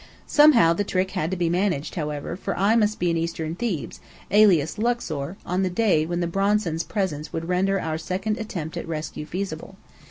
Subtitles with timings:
[0.25, 3.99] Somehow the trick had to be managed, however; for I must be in eastern Thebes,
[4.31, 8.87] alias Luxor, on the day when the Bronsons' presence would render our second attempt at
[8.87, 9.75] rescue feasible.